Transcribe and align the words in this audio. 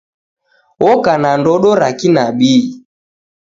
Oka 0.91 1.13
na 1.21 1.31
ndodo 1.39 1.69
ra 1.79 1.89
kinabii. 1.99 2.59